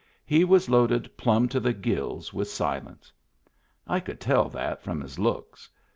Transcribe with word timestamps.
He 0.25 0.43
was 0.43 0.67
loaded 0.67 1.15
plumb 1.15 1.47
to 1.49 1.59
the 1.59 1.73
gills 1.73 2.33
with 2.33 2.47
silence. 2.47 3.11
I 3.85 3.99
could 3.99 4.19
tell 4.19 4.49
that 4.49 4.81
from 4.81 4.99
his 4.99 5.19
looks. 5.19 5.69